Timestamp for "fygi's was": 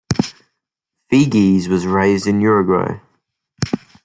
1.13-1.85